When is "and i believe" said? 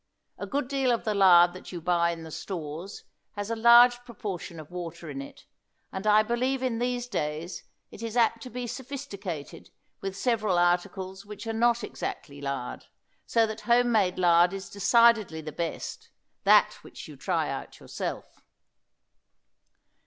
5.91-6.63